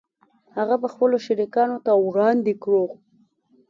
[0.57, 2.85] هغه به خپلو شریکانو ته وړاندې کړو